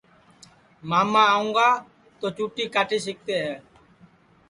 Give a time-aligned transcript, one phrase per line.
[0.89, 1.69] ماما آونگا
[2.19, 3.55] تو چُوٹی کاٹی سِکتے ہے